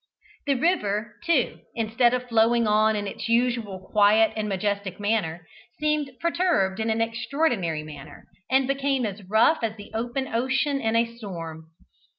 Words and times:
The 0.47 0.55
river, 0.55 1.17
too, 1.23 1.59
instead 1.75 2.15
of 2.15 2.27
flowing 2.27 2.65
on 2.65 2.95
in 2.95 3.05
its 3.05 3.29
usual 3.29 3.87
quiet 3.91 4.33
and 4.35 4.49
majestic 4.49 4.99
manner, 4.99 5.45
seemed 5.79 6.13
perturbed 6.19 6.79
in 6.79 6.89
an 6.89 7.01
extraordinary 7.01 7.83
manner, 7.83 8.25
and 8.49 8.67
became 8.67 9.05
as 9.05 9.21
rough 9.29 9.59
as 9.61 9.75
the 9.77 9.91
open 9.93 10.27
ocean 10.27 10.81
in 10.81 10.95
a 10.95 11.05
storm. 11.17 11.67